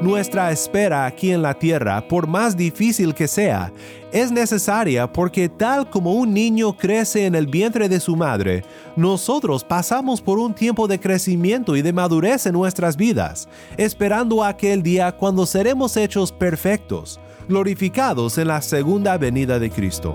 Nuestra 0.00 0.52
espera 0.52 1.06
aquí 1.06 1.32
en 1.32 1.42
la 1.42 1.54
tierra, 1.54 2.06
por 2.06 2.28
más 2.28 2.56
difícil 2.56 3.14
que 3.14 3.26
sea, 3.26 3.72
es 4.12 4.30
necesaria 4.30 5.12
porque 5.12 5.48
tal 5.48 5.90
como 5.90 6.14
un 6.14 6.32
niño 6.32 6.76
crece 6.76 7.26
en 7.26 7.34
el 7.34 7.48
vientre 7.48 7.88
de 7.88 7.98
su 7.98 8.14
madre, 8.14 8.62
nosotros 8.94 9.64
pasamos 9.64 10.20
por 10.22 10.38
un 10.38 10.54
tiempo 10.54 10.86
de 10.86 11.00
crecimiento 11.00 11.74
y 11.74 11.82
de 11.82 11.92
madurez 11.92 12.46
en 12.46 12.52
nuestras 12.52 12.96
vidas, 12.96 13.48
esperando 13.76 14.44
aquel 14.44 14.84
día 14.84 15.10
cuando 15.10 15.44
seremos 15.46 15.96
hechos 15.96 16.30
perfectos, 16.30 17.18
glorificados 17.48 18.38
en 18.38 18.48
la 18.48 18.62
segunda 18.62 19.18
venida 19.18 19.58
de 19.58 19.68
Cristo. 19.68 20.14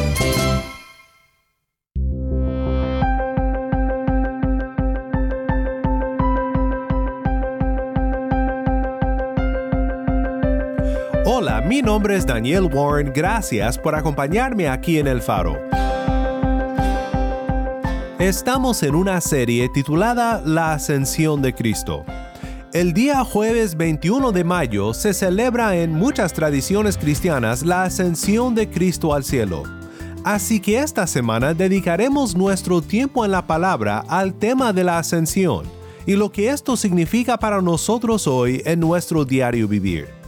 Mi 11.81 11.87
nombre 11.87 12.15
es 12.15 12.27
Daniel 12.27 12.69
Warren, 12.71 13.11
gracias 13.11 13.75
por 13.75 13.95
acompañarme 13.95 14.69
aquí 14.69 14.99
en 14.99 15.07
El 15.07 15.19
Faro. 15.19 15.57
Estamos 18.19 18.83
en 18.83 18.93
una 18.93 19.19
serie 19.19 19.67
titulada 19.67 20.43
La 20.45 20.73
Ascensión 20.73 21.41
de 21.41 21.55
Cristo. 21.55 22.05
El 22.71 22.93
día 22.93 23.23
jueves 23.23 23.75
21 23.75 24.31
de 24.31 24.43
mayo 24.43 24.93
se 24.93 25.11
celebra 25.15 25.75
en 25.75 25.91
muchas 25.91 26.33
tradiciones 26.33 26.99
cristianas 26.99 27.65
la 27.65 27.81
ascensión 27.81 28.53
de 28.53 28.69
Cristo 28.69 29.15
al 29.15 29.23
cielo. 29.23 29.63
Así 30.23 30.59
que 30.59 30.77
esta 30.77 31.07
semana 31.07 31.55
dedicaremos 31.55 32.35
nuestro 32.35 32.83
tiempo 32.83 33.25
en 33.25 33.31
la 33.31 33.47
palabra 33.47 34.03
al 34.07 34.35
tema 34.35 34.71
de 34.71 34.83
la 34.83 34.99
ascensión 34.99 35.65
y 36.05 36.15
lo 36.15 36.31
que 36.31 36.49
esto 36.49 36.77
significa 36.77 37.39
para 37.39 37.59
nosotros 37.59 38.27
hoy 38.27 38.61
en 38.65 38.79
nuestro 38.79 39.25
diario 39.25 39.67
vivir. 39.67 40.20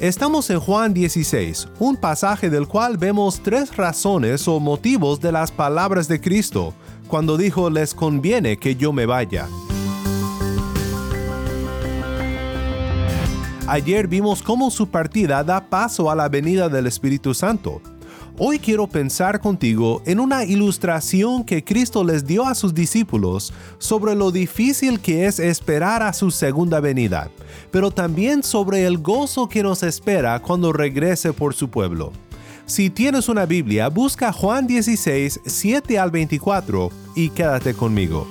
Estamos 0.00 0.50
en 0.50 0.58
Juan 0.58 0.92
16, 0.92 1.68
un 1.78 1.96
pasaje 1.96 2.50
del 2.50 2.66
cual 2.66 2.98
vemos 2.98 3.40
tres 3.40 3.76
razones 3.76 4.48
o 4.48 4.58
motivos 4.58 5.20
de 5.20 5.30
las 5.30 5.52
palabras 5.52 6.08
de 6.08 6.20
Cristo, 6.20 6.74
cuando 7.06 7.36
dijo 7.36 7.70
les 7.70 7.94
conviene 7.94 8.56
que 8.56 8.74
yo 8.74 8.92
me 8.92 9.06
vaya. 9.06 9.46
Ayer 13.68 14.08
vimos 14.08 14.42
cómo 14.42 14.72
su 14.72 14.88
partida 14.88 15.44
da 15.44 15.70
paso 15.70 16.10
a 16.10 16.16
la 16.16 16.28
venida 16.28 16.68
del 16.68 16.88
Espíritu 16.88 17.32
Santo, 17.32 17.80
Hoy 18.36 18.58
quiero 18.58 18.88
pensar 18.88 19.38
contigo 19.38 20.02
en 20.06 20.18
una 20.18 20.42
ilustración 20.42 21.44
que 21.44 21.62
Cristo 21.62 22.02
les 22.02 22.26
dio 22.26 22.44
a 22.44 22.56
sus 22.56 22.74
discípulos 22.74 23.52
sobre 23.78 24.16
lo 24.16 24.32
difícil 24.32 24.98
que 24.98 25.26
es 25.26 25.38
esperar 25.38 26.02
a 26.02 26.12
su 26.12 26.32
segunda 26.32 26.80
venida, 26.80 27.30
pero 27.70 27.92
también 27.92 28.42
sobre 28.42 28.86
el 28.86 28.98
gozo 28.98 29.48
que 29.48 29.62
nos 29.62 29.84
espera 29.84 30.40
cuando 30.40 30.72
regrese 30.72 31.32
por 31.32 31.54
su 31.54 31.70
pueblo. 31.70 32.10
Si 32.66 32.90
tienes 32.90 33.28
una 33.28 33.46
Biblia, 33.46 33.88
busca 33.88 34.32
Juan 34.32 34.66
16, 34.66 35.42
7 35.46 35.96
al 35.96 36.10
24 36.10 36.90
y 37.14 37.30
quédate 37.30 37.72
conmigo. 37.74 38.26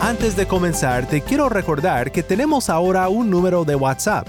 Antes 0.00 0.36
de 0.36 0.46
comenzar, 0.46 1.08
te 1.08 1.20
quiero 1.20 1.48
recordar 1.48 2.12
que 2.12 2.22
tenemos 2.22 2.70
ahora 2.70 3.08
un 3.08 3.28
número 3.28 3.64
de 3.64 3.74
WhatsApp 3.74 4.28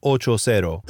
80. 0.00 0.82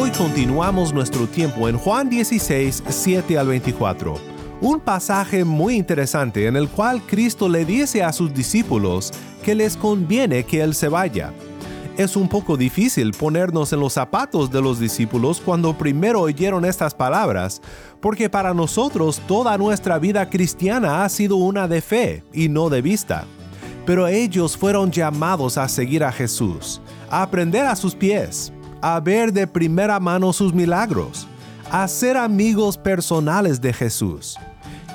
Hoy 0.00 0.10
continuamos 0.16 0.92
nuestro 0.92 1.26
tiempo 1.28 1.68
en 1.68 1.78
Juan 1.78 2.10
16, 2.10 2.82
7 2.88 3.38
al 3.38 3.46
24, 3.46 4.14
un 4.60 4.80
pasaje 4.80 5.44
muy 5.44 5.76
interesante 5.76 6.46
en 6.46 6.56
el 6.56 6.68
cual 6.68 7.02
Cristo 7.06 7.48
le 7.48 7.64
dice 7.64 8.02
a 8.02 8.12
sus 8.12 8.34
discípulos 8.34 9.12
que 9.44 9.54
les 9.54 9.76
conviene 9.76 10.44
que 10.44 10.62
Él 10.62 10.74
se 10.74 10.88
vaya. 10.88 11.32
Es 11.96 12.16
un 12.16 12.28
poco 12.28 12.56
difícil 12.56 13.12
ponernos 13.12 13.72
en 13.72 13.80
los 13.80 13.92
zapatos 13.92 14.50
de 14.50 14.62
los 14.62 14.80
discípulos 14.80 15.40
cuando 15.44 15.76
primero 15.76 16.22
oyeron 16.22 16.64
estas 16.64 16.94
palabras, 16.94 17.60
porque 18.00 18.30
para 18.30 18.54
nosotros 18.54 19.20
toda 19.28 19.58
nuestra 19.58 19.98
vida 19.98 20.28
cristiana 20.28 21.04
ha 21.04 21.08
sido 21.08 21.36
una 21.36 21.68
de 21.68 21.82
fe 21.82 22.24
y 22.32 22.48
no 22.48 22.68
de 22.68 22.82
vista 22.82 23.26
pero 23.90 24.06
ellos 24.06 24.56
fueron 24.56 24.92
llamados 24.92 25.58
a 25.58 25.66
seguir 25.68 26.04
a 26.04 26.12
Jesús, 26.12 26.80
a 27.10 27.22
aprender 27.22 27.66
a 27.66 27.74
sus 27.74 27.92
pies, 27.92 28.52
a 28.80 29.00
ver 29.00 29.32
de 29.32 29.48
primera 29.48 29.98
mano 29.98 30.32
sus 30.32 30.54
milagros, 30.54 31.26
a 31.72 31.88
ser 31.88 32.16
amigos 32.16 32.78
personales 32.78 33.60
de 33.60 33.72
Jesús. 33.72 34.36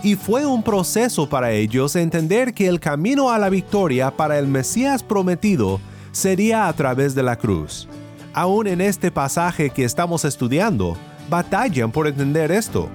Y 0.02 0.16
fue 0.16 0.46
un 0.46 0.64
proceso 0.64 1.28
para 1.28 1.52
ellos 1.52 1.98
entender 1.98 2.54
que 2.54 2.70
el 2.70 2.80
camino 2.80 3.32
a 3.32 3.38
la 3.38 3.50
victoria 3.50 4.16
para 4.16 4.40
el 4.40 4.48
Mesías 4.48 5.04
prometido 5.04 5.82
sería 6.14 6.70
a 6.70 6.74
través 6.74 7.14
de 7.14 7.24
la 7.24 7.36
cruz. 7.36 7.90
Aún 8.34 8.66
en 8.66 8.80
este 8.80 9.12
pasaje 9.12 9.72
que 9.72 9.84
estamos 9.84 10.24
estudiando, 10.24 10.96
batallan 11.30 11.92
por 11.92 12.08
entender 12.08 12.50
esto 12.50 12.90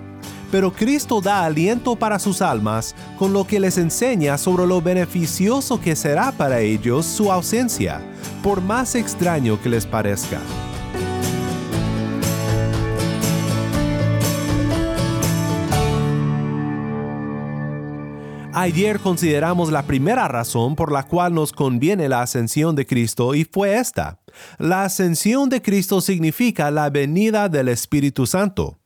pero 0.50 0.72
Cristo 0.72 1.20
da 1.20 1.44
aliento 1.44 1.96
para 1.96 2.18
sus 2.18 2.42
almas 2.42 2.94
con 3.18 3.32
lo 3.32 3.46
que 3.46 3.60
les 3.60 3.78
enseña 3.78 4.38
sobre 4.38 4.66
lo 4.66 4.80
beneficioso 4.80 5.80
que 5.80 5.96
será 5.96 6.32
para 6.32 6.60
ellos 6.60 7.06
su 7.06 7.30
ausencia, 7.30 8.00
por 8.42 8.60
más 8.60 8.94
extraño 8.94 9.60
que 9.60 9.68
les 9.68 9.86
parezca. 9.86 10.40
Ayer 18.52 18.98
consideramos 18.98 19.70
la 19.70 19.84
primera 19.84 20.26
razón 20.26 20.74
por 20.74 20.90
la 20.90 21.04
cual 21.04 21.32
nos 21.32 21.52
conviene 21.52 22.08
la 22.08 22.22
ascensión 22.22 22.74
de 22.74 22.84
Cristo 22.84 23.34
y 23.34 23.44
fue 23.44 23.78
esta. 23.78 24.18
La 24.58 24.82
ascensión 24.82 25.48
de 25.48 25.62
Cristo 25.62 26.00
significa 26.00 26.70
la 26.70 26.90
venida 26.90 27.48
del 27.48 27.68
Espíritu 27.68 28.26
Santo. 28.26 28.79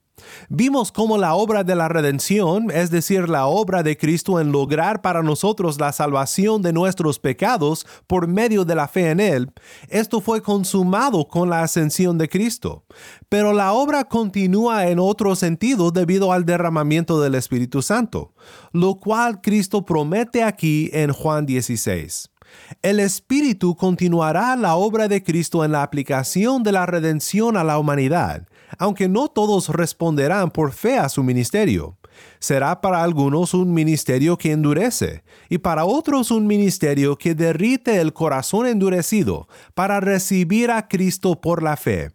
Vimos 0.48 0.92
cómo 0.92 1.18
la 1.18 1.34
obra 1.34 1.64
de 1.64 1.74
la 1.74 1.88
redención, 1.88 2.70
es 2.70 2.90
decir, 2.90 3.28
la 3.28 3.46
obra 3.46 3.82
de 3.82 3.96
Cristo 3.96 4.40
en 4.40 4.52
lograr 4.52 5.02
para 5.02 5.22
nosotros 5.22 5.80
la 5.80 5.92
salvación 5.92 6.62
de 6.62 6.72
nuestros 6.72 7.18
pecados 7.18 7.86
por 8.06 8.28
medio 8.28 8.64
de 8.64 8.74
la 8.74 8.88
fe 8.88 9.10
en 9.10 9.20
Él, 9.20 9.52
esto 9.88 10.20
fue 10.20 10.42
consumado 10.42 11.26
con 11.26 11.50
la 11.50 11.62
ascensión 11.62 12.18
de 12.18 12.28
Cristo. 12.28 12.84
Pero 13.28 13.52
la 13.52 13.72
obra 13.72 14.04
continúa 14.04 14.88
en 14.88 14.98
otro 14.98 15.34
sentido 15.34 15.90
debido 15.90 16.32
al 16.32 16.44
derramamiento 16.44 17.20
del 17.20 17.34
Espíritu 17.34 17.82
Santo, 17.82 18.34
lo 18.72 18.96
cual 18.96 19.40
Cristo 19.40 19.84
promete 19.84 20.42
aquí 20.42 20.90
en 20.92 21.12
Juan 21.12 21.46
16. 21.46 22.33
El 22.82 23.00
Espíritu 23.00 23.76
continuará 23.76 24.56
la 24.56 24.76
obra 24.76 25.08
de 25.08 25.22
Cristo 25.22 25.64
en 25.64 25.72
la 25.72 25.82
aplicación 25.82 26.62
de 26.62 26.72
la 26.72 26.86
redención 26.86 27.56
a 27.56 27.64
la 27.64 27.78
humanidad, 27.78 28.46
aunque 28.78 29.08
no 29.08 29.28
todos 29.28 29.68
responderán 29.68 30.50
por 30.50 30.72
fe 30.72 30.98
a 30.98 31.08
su 31.08 31.22
ministerio. 31.22 31.96
Será 32.38 32.80
para 32.80 33.02
algunos 33.02 33.54
un 33.54 33.72
ministerio 33.72 34.36
que 34.36 34.52
endurece 34.52 35.24
y 35.48 35.58
para 35.58 35.84
otros 35.84 36.30
un 36.30 36.46
ministerio 36.46 37.16
que 37.16 37.34
derrite 37.34 38.00
el 38.00 38.12
corazón 38.12 38.66
endurecido 38.66 39.48
para 39.74 40.00
recibir 40.00 40.70
a 40.70 40.88
Cristo 40.88 41.40
por 41.40 41.62
la 41.62 41.76
fe, 41.76 42.12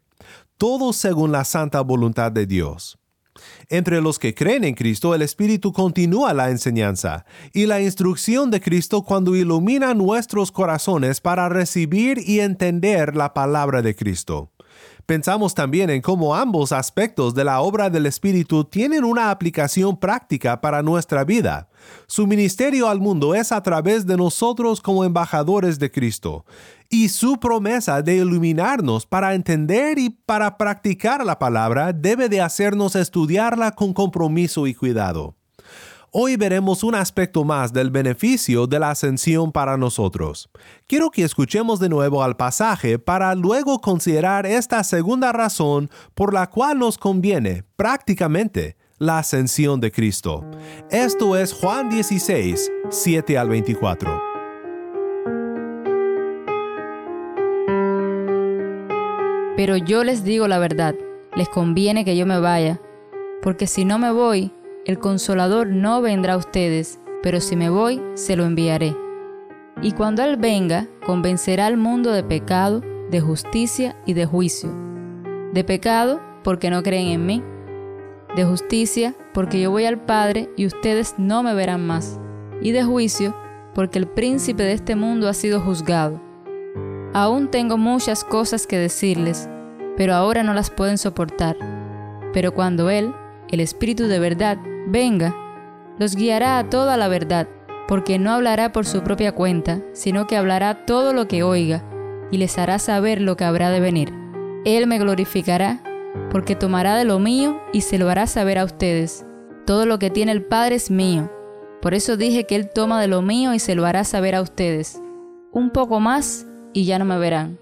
todo 0.57 0.93
según 0.93 1.31
la 1.31 1.43
santa 1.43 1.81
voluntad 1.81 2.31
de 2.31 2.45
Dios. 2.45 2.98
Entre 3.71 4.01
los 4.01 4.17
que 4.17 4.33
creen 4.33 4.63
en 4.63 4.73
Cristo, 4.73 5.13
el 5.13 5.21
Espíritu 5.21 5.71
continúa 5.71 6.33
la 6.33 6.49
enseñanza 6.49 7.25
y 7.53 7.67
la 7.67 7.79
instrucción 7.79 8.49
de 8.49 8.61
Cristo 8.61 9.03
cuando 9.03 9.35
ilumina 9.35 9.93
nuestros 9.93 10.51
corazones 10.51 11.21
para 11.21 11.49
recibir 11.49 12.17
y 12.25 12.39
entender 12.39 13.15
la 13.15 13.35
palabra 13.35 13.83
de 13.83 13.95
Cristo. 13.95 14.51
Pensamos 15.09 15.55
también 15.55 15.89
en 15.89 16.03
cómo 16.03 16.35
ambos 16.35 16.71
aspectos 16.71 17.33
de 17.33 17.43
la 17.43 17.61
obra 17.61 17.89
del 17.89 18.05
Espíritu 18.05 18.63
tienen 18.63 19.03
una 19.03 19.31
aplicación 19.31 19.99
práctica 19.99 20.61
para 20.61 20.83
nuestra 20.83 21.23
vida. 21.23 21.67
Su 22.05 22.27
ministerio 22.27 22.87
al 22.87 22.99
mundo 22.99 23.33
es 23.33 23.51
a 23.51 23.63
través 23.63 24.05
de 24.05 24.15
nosotros 24.17 24.81
como 24.81 25.03
embajadores 25.03 25.79
de 25.79 25.89
Cristo, 25.89 26.45
y 26.91 27.09
su 27.09 27.39
promesa 27.39 28.03
de 28.03 28.17
iluminarnos 28.17 29.07
para 29.07 29.33
entender 29.33 29.97
y 29.97 30.11
para 30.11 30.59
practicar 30.59 31.25
la 31.25 31.39
palabra 31.39 31.91
debe 31.91 32.29
de 32.29 32.41
hacernos 32.41 32.95
estudiarla 32.95 33.71
con 33.71 33.95
compromiso 33.95 34.67
y 34.67 34.75
cuidado. 34.75 35.38
Hoy 36.11 36.37
veremos 36.37 36.83
un 36.83 36.95
aspecto 36.95 37.43
más 37.43 37.71
del 37.71 37.91
beneficio 37.91 38.65
de 38.65 38.79
la 38.79 38.89
ascensión 38.89 39.51
para 39.51 39.77
nosotros. 39.77 40.49
Quiero 40.87 41.11
que 41.11 41.23
escuchemos 41.23 41.79
de 41.79 41.87
nuevo 41.87 42.23
al 42.23 42.35
pasaje 42.35 42.97
para 42.97 43.35
luego 43.35 43.79
considerar 43.79 44.47
esta 44.47 44.83
segunda 44.83 45.31
razón 45.31 45.91
por 46.15 46.33
la 46.33 46.47
cual 46.49 46.79
nos 46.79 46.97
conviene 46.97 47.63
prácticamente 47.75 48.75
la 48.97 49.19
ascensión 49.19 49.79
de 49.79 49.91
Cristo. 49.91 50.43
Esto 50.89 51.37
es 51.37 51.53
Juan 51.53 51.89
16, 51.89 52.71
7 52.89 53.37
al 53.37 53.49
24. 53.49 54.19
Pero 59.55 59.77
yo 59.77 60.03
les 60.03 60.23
digo 60.23 60.47
la 60.47 60.57
verdad, 60.57 60.95
les 61.35 61.49
conviene 61.49 62.03
que 62.03 62.17
yo 62.17 62.25
me 62.25 62.39
vaya, 62.39 62.81
porque 63.43 63.67
si 63.67 63.85
no 63.85 63.99
me 63.99 64.11
voy, 64.11 64.51
el 64.89 64.97
consolador 64.97 65.67
no 65.67 66.01
vendrá 66.01 66.33
a 66.33 66.37
ustedes, 66.37 66.99
pero 67.21 67.41
si 67.41 67.55
me 67.55 67.69
voy, 67.69 68.01
se 68.15 68.35
lo 68.35 68.43
enviaré. 68.43 68.97
Y 69.83 69.91
cuando 69.91 70.23
Él 70.23 70.35
venga, 70.35 70.87
convencerá 71.05 71.67
al 71.67 71.77
mundo 71.77 72.11
de 72.11 72.23
pecado, 72.23 72.81
de 73.11 73.21
justicia 73.21 73.95
y 74.07 74.13
de 74.13 74.25
juicio. 74.25 74.75
De 75.53 75.63
pecado, 75.63 76.19
porque 76.43 76.71
no 76.71 76.81
creen 76.81 77.09
en 77.09 77.25
mí. 77.27 77.43
De 78.35 78.45
justicia, 78.45 79.15
porque 79.31 79.61
yo 79.61 79.69
voy 79.69 79.85
al 79.85 80.01
Padre 80.01 80.49
y 80.57 80.65
ustedes 80.65 81.13
no 81.19 81.43
me 81.43 81.53
verán 81.53 81.85
más. 81.85 82.19
Y 82.59 82.71
de 82.71 82.83
juicio, 82.83 83.35
porque 83.75 83.99
el 83.99 84.07
príncipe 84.07 84.63
de 84.63 84.73
este 84.73 84.95
mundo 84.95 85.29
ha 85.29 85.35
sido 85.35 85.61
juzgado. 85.61 86.19
Aún 87.13 87.51
tengo 87.51 87.77
muchas 87.77 88.23
cosas 88.23 88.65
que 88.65 88.79
decirles, 88.79 89.47
pero 89.97 90.15
ahora 90.15 90.41
no 90.41 90.55
las 90.55 90.71
pueden 90.71 90.97
soportar. 90.97 91.57
Pero 92.33 92.55
cuando 92.55 92.89
Él, 92.89 93.13
el 93.49 93.59
Espíritu 93.59 94.07
de 94.07 94.17
verdad, 94.17 94.57
venga, 94.87 95.35
los 95.97 96.15
guiará 96.15 96.59
a 96.59 96.69
toda 96.69 96.97
la 96.97 97.07
verdad, 97.07 97.47
porque 97.87 98.19
no 98.19 98.31
hablará 98.31 98.71
por 98.71 98.85
su 98.85 99.03
propia 99.03 99.33
cuenta, 99.33 99.81
sino 99.93 100.27
que 100.27 100.37
hablará 100.37 100.85
todo 100.85 101.13
lo 101.13 101.27
que 101.27 101.43
oiga, 101.43 101.83
y 102.31 102.37
les 102.37 102.57
hará 102.57 102.79
saber 102.79 103.21
lo 103.21 103.35
que 103.35 103.43
habrá 103.43 103.69
de 103.71 103.79
venir. 103.79 104.13
Él 104.65 104.87
me 104.87 104.99
glorificará, 104.99 105.81
porque 106.31 106.55
tomará 106.55 106.95
de 106.95 107.05
lo 107.05 107.19
mío 107.19 107.59
y 107.73 107.81
se 107.81 107.97
lo 107.97 108.09
hará 108.09 108.27
saber 108.27 108.57
a 108.59 108.65
ustedes. 108.65 109.25
Todo 109.65 109.85
lo 109.85 109.99
que 109.99 110.09
tiene 110.09 110.31
el 110.31 110.43
Padre 110.43 110.75
es 110.75 110.91
mío. 110.91 111.31
Por 111.81 111.93
eso 111.93 112.17
dije 112.17 112.45
que 112.45 112.55
Él 112.55 112.69
toma 112.69 113.01
de 113.01 113.07
lo 113.07 113.21
mío 113.21 113.53
y 113.53 113.59
se 113.59 113.75
lo 113.75 113.85
hará 113.85 114.03
saber 114.03 114.35
a 114.35 114.41
ustedes. 114.41 115.01
Un 115.51 115.69
poco 115.71 115.99
más 115.99 116.45
y 116.73 116.85
ya 116.85 116.99
no 116.99 117.05
me 117.05 117.17
verán. 117.17 117.57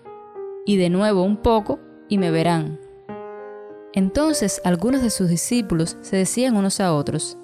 Y 0.66 0.78
de 0.78 0.90
nuevo 0.90 1.24
un 1.24 1.38
poco 1.38 1.80
y 2.10 2.18
me 2.18 2.32
verán. 2.32 2.80
Entonces 3.98 4.62
algunos 4.64 5.02
de 5.02 5.10
sus 5.10 5.28
discípulos 5.28 5.98
se 6.02 6.18
decían 6.18 6.56
unos 6.56 6.80
a 6.80 6.94
otros, 6.94 7.36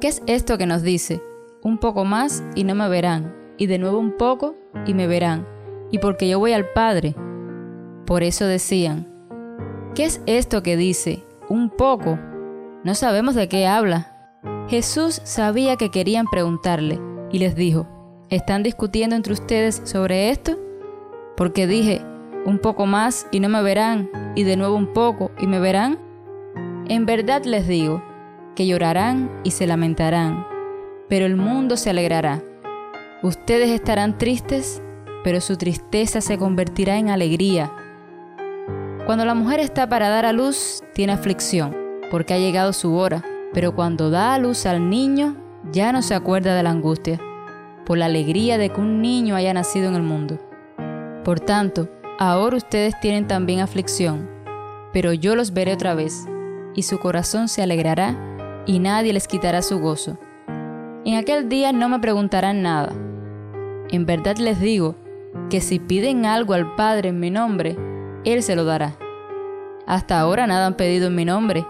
¿qué 0.00 0.08
es 0.08 0.22
esto 0.26 0.58
que 0.58 0.66
nos 0.66 0.82
dice? 0.82 1.22
Un 1.62 1.78
poco 1.78 2.04
más 2.04 2.42
y 2.56 2.64
no 2.64 2.74
me 2.74 2.88
verán, 2.88 3.32
y 3.58 3.68
de 3.68 3.78
nuevo 3.78 4.00
un 4.00 4.16
poco 4.16 4.56
y 4.86 4.92
me 4.92 5.06
verán, 5.06 5.46
y 5.92 5.98
porque 5.98 6.28
yo 6.28 6.40
voy 6.40 6.52
al 6.52 6.68
Padre. 6.70 7.14
Por 8.06 8.24
eso 8.24 8.44
decían, 8.44 9.06
¿qué 9.94 10.06
es 10.06 10.20
esto 10.26 10.64
que 10.64 10.76
dice? 10.76 11.22
Un 11.48 11.70
poco. 11.70 12.18
No 12.82 12.96
sabemos 12.96 13.36
de 13.36 13.48
qué 13.48 13.68
habla. 13.68 14.40
Jesús 14.68 15.20
sabía 15.22 15.76
que 15.76 15.92
querían 15.92 16.26
preguntarle, 16.26 17.00
y 17.30 17.38
les 17.38 17.54
dijo, 17.54 17.86
¿están 18.30 18.64
discutiendo 18.64 19.14
entre 19.14 19.32
ustedes 19.32 19.80
sobre 19.84 20.30
esto? 20.30 20.58
Porque 21.36 21.68
dije, 21.68 22.04
un 22.44 22.58
poco 22.58 22.86
más 22.86 23.26
y 23.30 23.40
no 23.40 23.48
me 23.48 23.62
verán, 23.62 24.10
y 24.34 24.44
de 24.44 24.56
nuevo 24.56 24.76
un 24.76 24.92
poco 24.92 25.30
y 25.38 25.46
me 25.46 25.60
verán? 25.60 25.98
En 26.88 27.06
verdad 27.06 27.44
les 27.44 27.66
digo, 27.66 28.02
que 28.54 28.66
llorarán 28.66 29.30
y 29.42 29.50
se 29.50 29.66
lamentarán, 29.66 30.46
pero 31.08 31.26
el 31.26 31.36
mundo 31.36 31.76
se 31.76 31.90
alegrará. 31.90 32.42
Ustedes 33.22 33.70
estarán 33.70 34.18
tristes, 34.18 34.82
pero 35.22 35.40
su 35.40 35.56
tristeza 35.56 36.20
se 36.20 36.38
convertirá 36.38 36.98
en 36.98 37.08
alegría. 37.08 37.72
Cuando 39.06 39.24
la 39.24 39.34
mujer 39.34 39.60
está 39.60 39.88
para 39.88 40.08
dar 40.08 40.26
a 40.26 40.32
luz, 40.32 40.82
tiene 40.92 41.12
aflicción, 41.12 41.76
porque 42.10 42.34
ha 42.34 42.38
llegado 42.38 42.72
su 42.72 42.94
hora, 42.94 43.22
pero 43.52 43.74
cuando 43.74 44.10
da 44.10 44.34
a 44.34 44.38
luz 44.38 44.66
al 44.66 44.88
niño, 44.88 45.36
ya 45.72 45.92
no 45.92 46.02
se 46.02 46.14
acuerda 46.14 46.54
de 46.54 46.62
la 46.62 46.70
angustia, 46.70 47.20
por 47.86 47.98
la 47.98 48.06
alegría 48.06 48.58
de 48.58 48.70
que 48.70 48.80
un 48.80 49.00
niño 49.00 49.36
haya 49.36 49.54
nacido 49.54 49.88
en 49.88 49.94
el 49.94 50.02
mundo. 50.02 50.38
Por 51.24 51.40
tanto, 51.40 51.88
Ahora 52.18 52.56
ustedes 52.56 52.98
tienen 53.00 53.26
también 53.26 53.58
aflicción, 53.58 54.30
pero 54.92 55.12
yo 55.12 55.34
los 55.34 55.52
veré 55.52 55.74
otra 55.74 55.94
vez, 55.94 56.26
y 56.72 56.84
su 56.84 57.00
corazón 57.00 57.48
se 57.48 57.60
alegrará, 57.60 58.62
y 58.66 58.78
nadie 58.78 59.12
les 59.12 59.26
quitará 59.26 59.62
su 59.62 59.80
gozo. 59.80 60.16
En 61.04 61.16
aquel 61.16 61.48
día 61.48 61.72
no 61.72 61.88
me 61.88 61.98
preguntarán 61.98 62.62
nada. 62.62 62.92
En 63.90 64.06
verdad 64.06 64.36
les 64.36 64.60
digo 64.60 64.94
que 65.50 65.60
si 65.60 65.80
piden 65.80 66.24
algo 66.24 66.54
al 66.54 66.76
Padre 66.76 67.08
en 67.08 67.18
mi 67.18 67.30
nombre, 67.30 67.76
Él 68.24 68.44
se 68.44 68.54
lo 68.54 68.64
dará. 68.64 68.96
Hasta 69.84 70.20
ahora 70.20 70.46
nada 70.46 70.66
han 70.66 70.76
pedido 70.76 71.08
en 71.08 71.16
mi 71.16 71.24
nombre. 71.24 71.66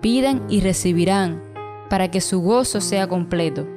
Pidan 0.00 0.44
y 0.48 0.60
recibirán, 0.60 1.42
para 1.90 2.10
que 2.10 2.22
su 2.22 2.40
gozo 2.40 2.80
sea 2.80 3.06
completo. 3.06 3.68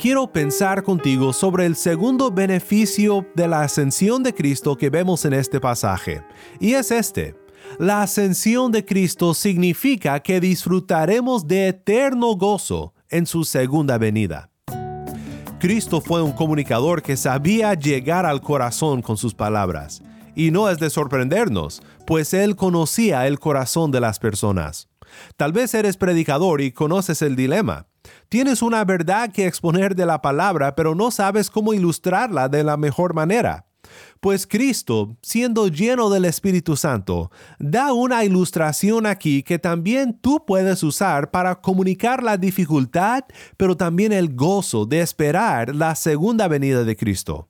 Quiero 0.00 0.32
pensar 0.32 0.82
contigo 0.82 1.30
sobre 1.34 1.66
el 1.66 1.76
segundo 1.76 2.30
beneficio 2.30 3.26
de 3.34 3.46
la 3.46 3.60
ascensión 3.60 4.22
de 4.22 4.34
Cristo 4.34 4.74
que 4.74 4.88
vemos 4.88 5.26
en 5.26 5.34
este 5.34 5.60
pasaje, 5.60 6.22
y 6.58 6.72
es 6.72 6.90
este. 6.90 7.34
La 7.78 8.02
ascensión 8.02 8.72
de 8.72 8.82
Cristo 8.82 9.34
significa 9.34 10.18
que 10.20 10.40
disfrutaremos 10.40 11.46
de 11.46 11.68
eterno 11.68 12.34
gozo 12.34 12.94
en 13.10 13.26
su 13.26 13.44
segunda 13.44 13.98
venida. 13.98 14.48
Cristo 15.58 16.00
fue 16.00 16.22
un 16.22 16.32
comunicador 16.32 17.02
que 17.02 17.18
sabía 17.18 17.74
llegar 17.74 18.24
al 18.24 18.40
corazón 18.40 19.02
con 19.02 19.18
sus 19.18 19.34
palabras, 19.34 20.02
y 20.34 20.50
no 20.50 20.70
es 20.70 20.78
de 20.78 20.88
sorprendernos, 20.88 21.82
pues 22.06 22.32
Él 22.32 22.56
conocía 22.56 23.26
el 23.26 23.38
corazón 23.38 23.90
de 23.90 24.00
las 24.00 24.18
personas. 24.18 24.88
Tal 25.36 25.52
vez 25.52 25.74
eres 25.74 25.98
predicador 25.98 26.62
y 26.62 26.72
conoces 26.72 27.20
el 27.20 27.36
dilema. 27.36 27.89
Tienes 28.30 28.62
una 28.62 28.84
verdad 28.84 29.32
que 29.32 29.48
exponer 29.48 29.96
de 29.96 30.06
la 30.06 30.22
palabra, 30.22 30.76
pero 30.76 30.94
no 30.94 31.10
sabes 31.10 31.50
cómo 31.50 31.74
ilustrarla 31.74 32.48
de 32.48 32.62
la 32.62 32.76
mejor 32.76 33.12
manera. 33.12 33.66
Pues 34.20 34.46
Cristo, 34.46 35.16
siendo 35.20 35.66
lleno 35.66 36.10
del 36.10 36.24
Espíritu 36.24 36.76
Santo, 36.76 37.32
da 37.58 37.92
una 37.92 38.22
ilustración 38.22 39.04
aquí 39.04 39.42
que 39.42 39.58
también 39.58 40.16
tú 40.20 40.44
puedes 40.46 40.84
usar 40.84 41.32
para 41.32 41.56
comunicar 41.56 42.22
la 42.22 42.36
dificultad, 42.36 43.24
pero 43.56 43.76
también 43.76 44.12
el 44.12 44.32
gozo 44.36 44.86
de 44.86 45.00
esperar 45.00 45.74
la 45.74 45.96
segunda 45.96 46.46
venida 46.46 46.84
de 46.84 46.94
Cristo. 46.94 47.48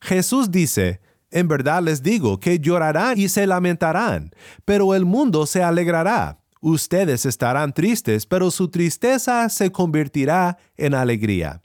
Jesús 0.00 0.50
dice, 0.50 1.02
en 1.30 1.46
verdad 1.46 1.82
les 1.82 2.02
digo 2.02 2.40
que 2.40 2.58
llorarán 2.58 3.18
y 3.18 3.28
se 3.28 3.46
lamentarán, 3.46 4.30
pero 4.64 4.94
el 4.94 5.04
mundo 5.04 5.44
se 5.44 5.62
alegrará. 5.62 6.41
Ustedes 6.64 7.26
estarán 7.26 7.72
tristes, 7.72 8.24
pero 8.24 8.52
su 8.52 8.68
tristeza 8.68 9.48
se 9.48 9.72
convertirá 9.72 10.58
en 10.76 10.94
alegría. 10.94 11.60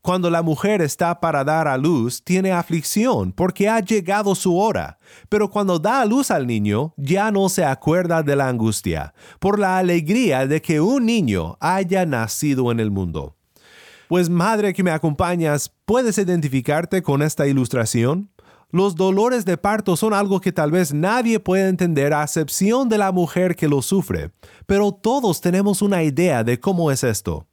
Cuando 0.00 0.30
la 0.30 0.42
mujer 0.42 0.82
está 0.82 1.20
para 1.20 1.44
dar 1.44 1.68
a 1.68 1.78
luz, 1.78 2.24
tiene 2.24 2.50
aflicción 2.50 3.30
porque 3.30 3.68
ha 3.68 3.78
llegado 3.78 4.34
su 4.34 4.58
hora, 4.58 4.98
pero 5.28 5.48
cuando 5.48 5.78
da 5.78 6.00
a 6.00 6.06
luz 6.06 6.32
al 6.32 6.48
niño, 6.48 6.92
ya 6.96 7.30
no 7.30 7.48
se 7.48 7.64
acuerda 7.64 8.24
de 8.24 8.34
la 8.34 8.48
angustia, 8.48 9.14
por 9.38 9.60
la 9.60 9.78
alegría 9.78 10.48
de 10.48 10.60
que 10.60 10.80
un 10.80 11.06
niño 11.06 11.56
haya 11.60 12.04
nacido 12.04 12.72
en 12.72 12.80
el 12.80 12.90
mundo. 12.90 13.36
Pues 14.08 14.28
madre 14.28 14.74
que 14.74 14.82
me 14.82 14.90
acompañas, 14.90 15.72
¿puedes 15.84 16.18
identificarte 16.18 17.00
con 17.00 17.22
esta 17.22 17.46
ilustración? 17.46 18.28
Los 18.74 18.96
dolores 18.96 19.44
de 19.44 19.58
parto 19.58 19.96
son 19.96 20.14
algo 20.14 20.40
que 20.40 20.50
tal 20.50 20.70
vez 20.70 20.94
nadie 20.94 21.38
puede 21.38 21.68
entender 21.68 22.14
a 22.14 22.22
excepción 22.22 22.88
de 22.88 22.96
la 22.96 23.12
mujer 23.12 23.54
que 23.54 23.68
lo 23.68 23.82
sufre, 23.82 24.30
pero 24.64 24.92
todos 24.92 25.42
tenemos 25.42 25.82
una 25.82 26.02
idea 26.02 26.42
de 26.42 26.58
cómo 26.58 26.90
es 26.90 27.04
esto. 27.04 27.46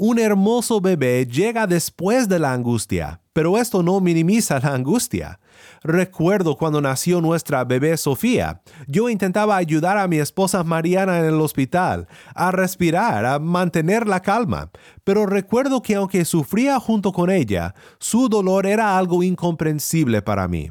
Un 0.00 0.20
hermoso 0.20 0.80
bebé 0.80 1.26
llega 1.26 1.66
después 1.66 2.28
de 2.28 2.38
la 2.38 2.52
angustia, 2.52 3.20
pero 3.32 3.58
esto 3.58 3.82
no 3.82 3.98
minimiza 3.98 4.60
la 4.60 4.72
angustia. 4.72 5.40
Recuerdo 5.82 6.56
cuando 6.56 6.80
nació 6.80 7.20
nuestra 7.20 7.64
bebé 7.64 7.96
Sofía. 7.96 8.62
Yo 8.86 9.08
intentaba 9.08 9.56
ayudar 9.56 9.98
a 9.98 10.06
mi 10.06 10.18
esposa 10.18 10.62
Mariana 10.62 11.18
en 11.18 11.24
el 11.24 11.40
hospital, 11.40 12.06
a 12.32 12.52
respirar, 12.52 13.26
a 13.26 13.40
mantener 13.40 14.06
la 14.06 14.20
calma, 14.20 14.70
pero 15.02 15.26
recuerdo 15.26 15.82
que 15.82 15.96
aunque 15.96 16.24
sufría 16.24 16.78
junto 16.78 17.10
con 17.12 17.28
ella, 17.28 17.74
su 17.98 18.28
dolor 18.28 18.66
era 18.66 18.96
algo 18.96 19.24
incomprensible 19.24 20.22
para 20.22 20.46
mí. 20.46 20.70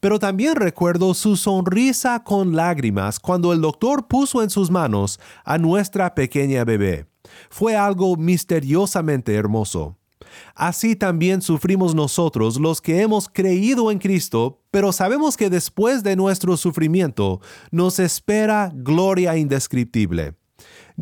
Pero 0.00 0.18
también 0.18 0.56
recuerdo 0.56 1.12
su 1.12 1.36
sonrisa 1.36 2.24
con 2.24 2.56
lágrimas 2.56 3.20
cuando 3.20 3.52
el 3.52 3.60
doctor 3.60 4.08
puso 4.08 4.42
en 4.42 4.48
sus 4.48 4.70
manos 4.70 5.20
a 5.44 5.58
nuestra 5.58 6.14
pequeña 6.14 6.64
bebé. 6.64 7.11
Fue 7.50 7.76
algo 7.76 8.16
misteriosamente 8.16 9.34
hermoso. 9.34 9.96
Así 10.54 10.96
también 10.96 11.42
sufrimos 11.42 11.94
nosotros 11.94 12.58
los 12.58 12.80
que 12.80 13.00
hemos 13.00 13.28
creído 13.28 13.90
en 13.90 13.98
Cristo, 13.98 14.60
pero 14.70 14.92
sabemos 14.92 15.36
que 15.36 15.50
después 15.50 16.02
de 16.02 16.16
nuestro 16.16 16.56
sufrimiento 16.56 17.40
nos 17.70 17.98
espera 17.98 18.70
gloria 18.74 19.36
indescriptible. 19.36 20.34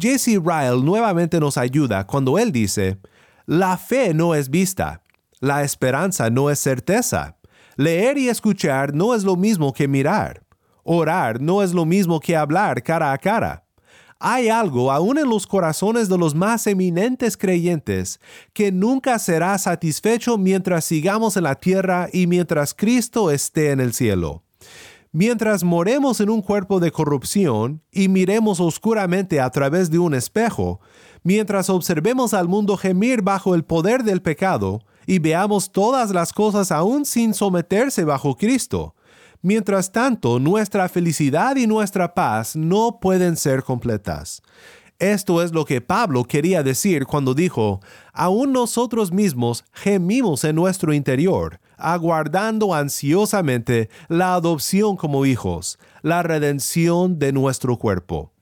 J.C. 0.01 0.41
Ryle 0.43 0.83
nuevamente 0.83 1.41
nos 1.41 1.57
ayuda 1.57 2.07
cuando 2.07 2.39
él 2.39 2.53
dice, 2.53 2.99
la 3.47 3.77
fe 3.77 4.15
no 4.15 4.35
es 4.35 4.49
vista, 4.49 5.03
la 5.41 5.63
esperanza 5.63 6.31
no 6.31 6.51
es 6.51 6.59
certeza, 6.59 7.37
leer 7.77 8.17
y 8.19 8.29
escuchar 8.29 8.95
no 8.95 9.15
es 9.15 9.25
lo 9.25 9.37
mismo 9.37 9.73
que 9.73 9.89
mirar, 9.89 10.45
orar 10.85 11.41
no 11.41 11.63
es 11.63 11.75
lo 11.75 11.85
mismo 11.85 12.21
que 12.21 12.37
hablar 12.37 12.83
cara 12.83 13.13
a 13.13 13.19
cara 13.19 13.65
hay 14.21 14.51
algo 14.51 14.93
aún 14.93 15.19
en 15.19 15.29
los 15.29 15.47
corazones 15.47 16.11
de 16.11 16.19
los 16.19 16.35
más 16.35 16.67
eminentes 16.67 17.39
creyentes 17.39 18.21
que 18.53 18.71
nunca 18.71 19.19
será 19.19 19.57
satisfecho 19.57 20.37
mientras 20.37 20.85
sigamos 20.85 21.39
en 21.39 21.45
la 21.45 21.55
tierra 21.55 22.09
y 22.13 22.27
mientras 22.27 22.75
Cristo 22.75 23.31
esté 23.31 23.71
en 23.71 23.81
el 23.81 23.95
cielo. 23.95 24.43
Mientras 25.11 25.65
moremos 25.65 26.21
en 26.21 26.29
un 26.29 26.43
cuerpo 26.43 26.79
de 26.79 26.93
corrupción 26.93 27.83
y 27.91 28.09
miremos 28.09 28.61
oscuramente 28.61 29.41
a 29.41 29.51
través 29.51 29.91
de 29.91 29.99
un 29.99 30.15
espejo, 30.15 30.81
mientras 31.25 31.71
observemos 31.71 32.35
al 32.35 32.47
mundo 32.47 32.77
gemir 32.77 33.23
bajo 33.23 33.55
el 33.55 33.65
poder 33.65 34.05
del 34.05 34.21
pecado 34.21 34.83
y 35.07 35.19
veamos 35.19 35.73
todas 35.73 36.11
las 36.11 36.33
cosas 36.33 36.71
aún 36.71 37.07
sin 37.07 37.33
someterse 37.33 38.05
bajo 38.05 38.37
Cristo, 38.37 38.95
Mientras 39.43 39.91
tanto, 39.91 40.39
nuestra 40.39 40.87
felicidad 40.91 41.57
y 41.57 41.67
nuestra 41.67 42.13
paz 42.13 42.57
no 42.57 42.99
pueden 43.01 43.39
ser 43.39 43.63
completas. 43.63 44.43
Esto 44.99 45.43
es 45.43 45.53
lo 45.53 45.65
que 45.65 45.81
Pablo 45.81 46.25
quería 46.25 46.63
decir 46.63 47.07
cuando 47.07 47.33
dijo, 47.33 47.81
aún 48.13 48.53
nosotros 48.53 49.13
mismos 49.13 49.65
gemimos 49.73 50.45
en 50.45 50.57
nuestro 50.57 50.93
interior, 50.93 51.59
aguardando 51.79 52.75
ansiosamente 52.75 53.89
la 54.09 54.35
adopción 54.35 54.97
como 54.97 55.25
hijos, 55.25 55.79
la 56.03 56.23
redención 56.23 57.19
de 57.19 57.33
nuestro 57.33 57.79
cuerpo. 57.79 58.33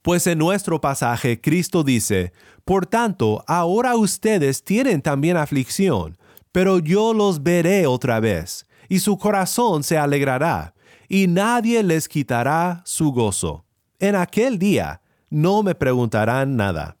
Pues 0.00 0.28
en 0.28 0.38
nuestro 0.38 0.80
pasaje 0.80 1.40
Cristo 1.40 1.82
dice, 1.82 2.32
Por 2.64 2.86
tanto, 2.86 3.42
ahora 3.48 3.96
ustedes 3.96 4.62
tienen 4.62 5.02
también 5.02 5.36
aflicción, 5.36 6.16
pero 6.52 6.78
yo 6.78 7.14
los 7.14 7.42
veré 7.42 7.88
otra 7.88 8.20
vez 8.20 8.65
y 8.88 8.98
su 8.98 9.18
corazón 9.18 9.82
se 9.82 9.98
alegrará, 9.98 10.74
y 11.08 11.26
nadie 11.26 11.82
les 11.82 12.08
quitará 12.08 12.82
su 12.84 13.12
gozo. 13.12 13.64
En 13.98 14.14
aquel 14.14 14.58
día 14.58 15.00
no 15.30 15.62
me 15.62 15.74
preguntarán 15.74 16.56
nada. 16.56 16.96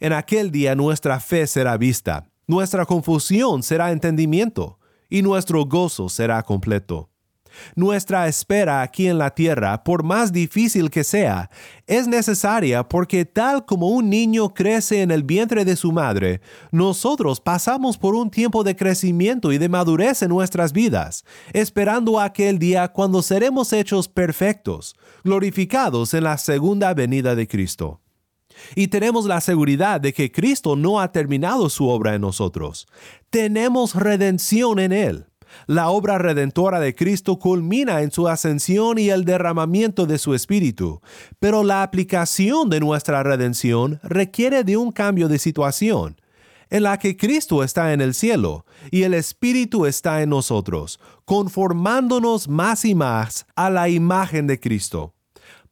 En 0.00 0.12
aquel 0.12 0.50
día 0.50 0.74
nuestra 0.74 1.20
fe 1.20 1.46
será 1.46 1.76
vista, 1.76 2.28
nuestra 2.46 2.84
confusión 2.84 3.62
será 3.62 3.92
entendimiento, 3.92 4.78
y 5.08 5.22
nuestro 5.22 5.64
gozo 5.64 6.08
será 6.08 6.42
completo. 6.42 7.10
Nuestra 7.74 8.28
espera 8.28 8.82
aquí 8.82 9.06
en 9.06 9.18
la 9.18 9.30
tierra, 9.34 9.84
por 9.84 10.02
más 10.02 10.32
difícil 10.32 10.90
que 10.90 11.04
sea, 11.04 11.50
es 11.86 12.06
necesaria 12.06 12.88
porque 12.88 13.24
tal 13.24 13.64
como 13.64 13.88
un 13.88 14.08
niño 14.10 14.54
crece 14.54 15.02
en 15.02 15.10
el 15.10 15.22
vientre 15.22 15.64
de 15.64 15.76
su 15.76 15.92
madre, 15.92 16.40
nosotros 16.70 17.40
pasamos 17.40 17.98
por 17.98 18.14
un 18.14 18.30
tiempo 18.30 18.64
de 18.64 18.76
crecimiento 18.76 19.52
y 19.52 19.58
de 19.58 19.68
madurez 19.68 20.22
en 20.22 20.30
nuestras 20.30 20.72
vidas, 20.72 21.24
esperando 21.52 22.20
aquel 22.20 22.58
día 22.58 22.88
cuando 22.88 23.22
seremos 23.22 23.72
hechos 23.72 24.08
perfectos, 24.08 24.96
glorificados 25.24 26.14
en 26.14 26.24
la 26.24 26.38
segunda 26.38 26.94
venida 26.94 27.34
de 27.34 27.46
Cristo. 27.46 28.00
Y 28.74 28.88
tenemos 28.88 29.26
la 29.26 29.40
seguridad 29.40 30.00
de 30.00 30.12
que 30.12 30.30
Cristo 30.30 30.76
no 30.76 31.00
ha 31.00 31.12
terminado 31.12 31.68
su 31.68 31.88
obra 31.88 32.14
en 32.14 32.20
nosotros. 32.20 32.86
Tenemos 33.30 33.94
redención 33.94 34.78
en 34.78 34.92
Él. 34.92 35.26
La 35.66 35.88
obra 35.88 36.18
redentora 36.18 36.80
de 36.80 36.94
Cristo 36.94 37.38
culmina 37.38 38.02
en 38.02 38.10
su 38.10 38.28
ascensión 38.28 38.98
y 38.98 39.10
el 39.10 39.24
derramamiento 39.24 40.06
de 40.06 40.18
su 40.18 40.34
Espíritu, 40.34 41.00
pero 41.38 41.64
la 41.64 41.82
aplicación 41.82 42.70
de 42.70 42.80
nuestra 42.80 43.22
redención 43.22 44.00
requiere 44.02 44.64
de 44.64 44.76
un 44.76 44.92
cambio 44.92 45.28
de 45.28 45.38
situación, 45.38 46.20
en 46.70 46.82
la 46.82 46.98
que 46.98 47.16
Cristo 47.16 47.62
está 47.62 47.92
en 47.92 48.00
el 48.00 48.14
cielo 48.14 48.64
y 48.90 49.02
el 49.02 49.14
Espíritu 49.14 49.86
está 49.86 50.22
en 50.22 50.30
nosotros, 50.30 50.98
conformándonos 51.24 52.48
más 52.48 52.84
y 52.84 52.94
más 52.94 53.46
a 53.54 53.70
la 53.70 53.88
imagen 53.88 54.46
de 54.46 54.58
Cristo. 54.60 55.14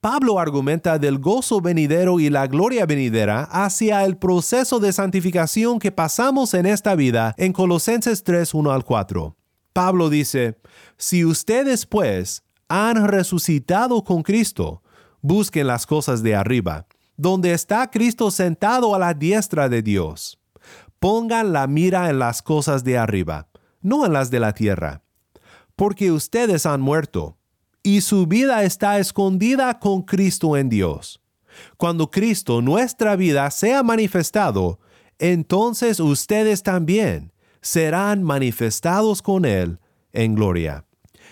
Pablo 0.03 0.41
argumenta 0.41 0.99
del 0.99 1.21
gozo 1.21 1.61
venidero 1.61 2.19
y 2.19 2.29
la 2.29 2.49
gloria 2.49 2.87
venidera 2.87 3.45
hacia 3.45 4.05
el 4.05 4.17
proceso 4.17 4.81
de 4.81 4.93
santificación 4.93 5.79
que 5.79 5.93
pasamos 5.93 6.55
en 6.55 6.67
esta 6.67 6.97
vida 6.97 7.37
en 7.39 7.53
Colosenses 7.53 8.25
3, 8.25 8.53
1 8.53 8.73
al 8.73 8.85
4. 8.85 9.37
Pablo 9.73 10.11
dice, 10.11 10.59
si 10.97 11.25
ustedes 11.25 11.87
pues 11.87 12.43
han 12.69 13.07
resucitado 13.09 14.05
con 14.05 14.23
Cristo, 14.23 14.83
busquen 15.21 15.67
las 15.67 15.87
cosas 15.87 16.23
de 16.23 16.35
arriba, 16.35 16.87
donde 17.17 17.52
está 17.52 17.91
Cristo 17.91 18.31
sentado 18.31 18.95
a 18.95 18.99
la 18.99 19.14
diestra 19.14 19.69
de 19.69 19.83
Dios. 19.83 20.38
Pongan 20.99 21.52
la 21.52 21.67
mira 21.67 22.11
en 22.11 22.19
las 22.19 22.43
cosas 22.43 22.85
de 22.85 22.99
arriba, 22.99 23.49
no 23.81 24.07
en 24.07 24.12
las 24.12 24.31
de 24.31 24.41
la 24.41 24.52
tierra, 24.52 25.02
porque 25.75 26.12
ustedes 26.12 26.67
han 26.67 26.81
muerto, 26.81 27.38
y 27.83 28.02
su 28.02 28.26
vida 28.26 28.62
está 28.62 28.99
escondida 28.99 29.81
con 29.81 30.02
Cristo 30.02 30.57
en 30.57 30.69
Dios. 30.69 31.21
Cuando 31.76 32.11
Cristo, 32.11 32.62
nuestra 32.62 33.17
vida, 33.17 33.50
sea 33.50 33.83
manifestado, 33.83 34.79
entonces 35.19 35.99
ustedes 36.00 36.62
también 36.62 37.32
serán 37.62 38.23
manifestados 38.23 39.23
con 39.23 39.45
Él 39.47 39.78
en 40.12 40.35
gloria. 40.35 40.85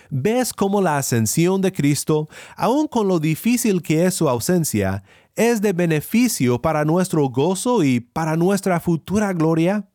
¿Ves 0.09 0.53
cómo 0.53 0.81
la 0.81 0.97
ascensión 0.97 1.61
de 1.61 1.71
Cristo, 1.71 2.27
aun 2.57 2.87
con 2.87 3.07
lo 3.07 3.19
difícil 3.19 3.81
que 3.81 4.05
es 4.05 4.15
su 4.15 4.27
ausencia, 4.27 5.03
es 5.35 5.61
de 5.61 5.71
beneficio 5.71 6.61
para 6.61 6.83
nuestro 6.83 7.29
gozo 7.29 7.83
y 7.83 7.99
para 7.99 8.35
nuestra 8.35 8.79
futura 8.79 9.31
gloria? 9.33 9.87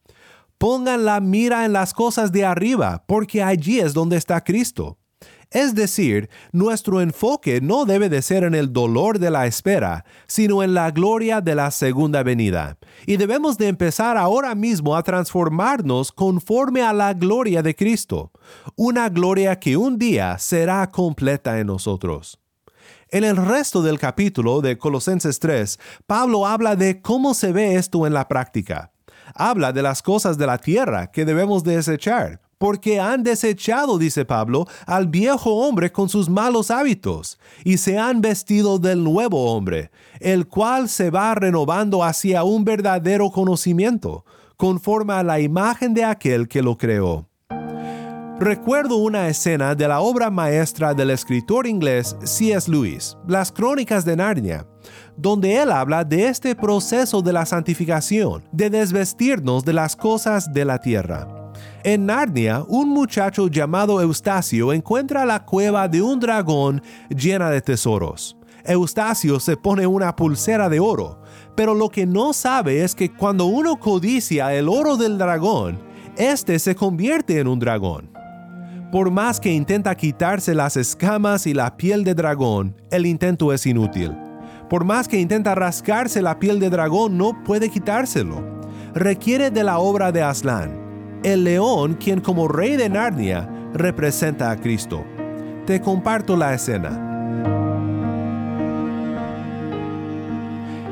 Pongan 0.59 1.05
la 1.05 1.21
mira 1.21 1.67
en 1.67 1.75
las 1.75 1.93
cosas 1.93 2.33
de 2.33 2.45
arriba, 2.47 3.05
porque 3.07 3.43
allí 3.43 3.81
es 3.81 3.93
donde 3.93 4.17
está 4.17 4.43
Cristo. 4.43 4.99
Es 5.51 5.75
decir, 5.75 6.29
nuestro 6.51 7.01
enfoque 7.01 7.61
no 7.61 7.85
debe 7.85 8.09
de 8.09 8.21
ser 8.21 8.43
en 8.43 8.55
el 8.55 8.73
dolor 8.73 9.21
de 9.21 9.31
la 9.31 9.47
espera, 9.47 10.05
sino 10.27 10.63
en 10.63 10.75
la 10.75 10.91
gloria 10.91 11.41
de 11.41 11.55
la 11.55 11.71
segunda 11.71 12.23
venida. 12.25 12.79
Y 13.07 13.17
debemos 13.17 13.57
de 13.57 13.69
empezar 13.69 14.17
ahora 14.17 14.55
mismo 14.55 14.97
a 14.97 15.03
transformarnos 15.05 16.11
conforme 16.11 16.83
a 16.83 16.93
la 16.93 17.15
gloria 17.15 17.63
de 17.63 17.77
Cristo, 17.77 18.33
una 18.75 19.09
gloria 19.09 19.59
que 19.61 19.77
un 19.77 19.99
día 19.99 20.37
será 20.39 20.91
completa 20.91 21.61
en 21.61 21.69
nosotros. 21.69 22.41
En 23.09 23.23
el 23.23 23.37
resto 23.37 23.83
del 23.83 24.01
capítulo 24.01 24.61
de 24.61 24.77
Colosenses 24.77 25.39
3, 25.39 25.79
Pablo 26.07 26.45
habla 26.45 26.75
de 26.75 27.01
cómo 27.01 27.35
se 27.35 27.53
ve 27.53 27.77
esto 27.77 28.05
en 28.05 28.13
la 28.13 28.27
práctica. 28.27 28.93
Habla 29.35 29.73
de 29.73 29.83
las 29.83 30.03
cosas 30.03 30.39
de 30.39 30.47
la 30.47 30.59
tierra 30.59 31.11
que 31.13 31.25
debemos 31.25 31.63
desechar, 31.63 32.41
porque 32.59 33.01
han 33.01 33.23
desechado, 33.23 33.99
dice 33.99 34.25
Pablo, 34.25 34.67
al 34.87 35.09
viejo 35.09 35.55
hombre 35.55 35.93
con 35.93 36.09
sus 36.09 36.29
malos 36.29 36.71
hábitos, 36.71 37.39
y 37.65 37.79
se 37.79 37.99
han 37.99 38.21
vestido 38.21 38.79
del 38.79 39.05
nuevo 39.05 39.53
hombre, 39.53 39.91
el 40.21 40.47
cual 40.47 40.89
se 40.89 41.11
va 41.11 41.35
renovando 41.35 42.03
hacia 42.03 42.45
un 42.45 42.65
verdadero 42.65 43.31
conocimiento, 43.31 44.25
conforme 44.57 45.15
a 45.15 45.23
la 45.23 45.41
imagen 45.41 45.95
de 45.95 46.05
aquel 46.05 46.49
que 46.49 46.63
lo 46.63 46.79
creó. 46.79 47.29
Recuerdo 48.39 48.97
una 48.97 49.29
escena 49.29 49.75
de 49.75 49.89
la 49.89 50.01
obra 50.01 50.31
maestra 50.31 50.93
del 50.93 51.11
escritor 51.11 51.67
inglés 51.67 52.17
C.S. 52.23 52.71
Lewis, 52.71 53.17
Las 53.27 53.51
Crónicas 53.51 54.05
de 54.05 54.15
Narnia, 54.15 54.67
donde 55.17 55.57
él 55.57 55.71
habla 55.71 56.05
de 56.05 56.29
este 56.29 56.55
proceso 56.55 57.23
de 57.23 57.33
la 57.33 57.47
santificación, 57.47 58.45
de 58.53 58.69
desvestirnos 58.69 59.65
de 59.65 59.73
las 59.73 59.97
cosas 59.97 60.53
de 60.53 60.67
la 60.67 60.79
tierra. 60.79 61.36
En 61.85 62.07
Narnia, 62.07 62.65
un 62.67 62.89
muchacho 62.89 63.49
llamado 63.49 64.01
Eustacio 64.01 64.73
encuentra 64.73 65.25
la 65.25 65.45
cueva 65.45 65.89
de 65.89 66.03
un 66.03 66.19
dragón 66.19 66.83
llena 67.09 67.51
de 67.51 67.61
tesoros. 67.61 68.37
Eustacio 68.65 69.39
se 69.39 69.57
pone 69.57 69.87
una 69.87 70.17
pulsera 70.17 70.69
de 70.69 70.81
oro, 70.81 71.21
pero 71.55 71.75
lo 71.75 71.89
que 71.89 72.07
no 72.07 72.33
sabe 72.33 72.83
es 72.83 72.95
que 72.95 73.13
cuando 73.13 73.47
uno 73.47 73.79
codicia 73.79 74.53
el 74.55 74.69
oro 74.69 74.97
del 74.97 75.19
dragón, 75.19 75.79
este 76.17 76.59
se 76.59 76.75
convierte 76.75 77.39
en 77.39 77.47
un 77.47 77.59
dragón. 77.59 78.11
Por 78.91 79.11
más 79.11 79.41
que 79.41 79.53
intenta 79.53 79.95
quitarse 79.95 80.55
las 80.55 80.77
escamas 80.77 81.47
y 81.47 81.55
la 81.55 81.77
piel 81.77 82.05
de 82.05 82.15
dragón, 82.15 82.75
el 82.91 83.07
intento 83.07 83.53
es 83.53 83.67
inútil. 83.67 84.17
Por 84.71 84.85
más 84.85 85.07
que 85.07 85.21
intenta 85.21 85.55
rascarse 85.55 86.23
la 86.23 86.39
piel 86.39 86.59
de 86.59 86.71
dragón, 86.71 87.17
no 87.17 87.45
puede 87.45 87.69
quitárselo. 87.69 88.43
Requiere 88.95 89.51
de 89.51 89.63
la 89.63 89.79
obra 89.79 90.11
de 90.11 90.23
Aslan, 90.23 90.86
el 91.27 91.43
león 91.43 91.95
quien 91.95 92.21
como 92.21 92.47
rey 92.47 92.77
de 92.77 92.89
Narnia 92.89 93.49
representa 93.75 94.49
a 94.49 94.57
Cristo. 94.57 95.05
Te 95.67 95.81
comparto 95.81 96.37
la 96.37 96.55
escena. 96.55 97.03